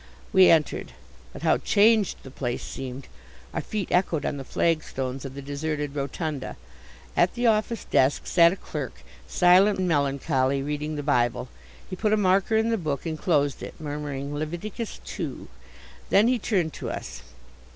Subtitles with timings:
[0.33, 0.93] We entered.
[1.31, 3.07] But how changed the place seemed.
[3.53, 6.57] Our feet echoed on the flagstones of the deserted rotunda.
[7.15, 11.49] At the office desk sat a clerk, silent and melancholy, reading the Bible.
[11.87, 15.47] He put a marker in the book and closed it, murmuring "Leviticus Two."
[16.09, 17.21] Then he turned to us.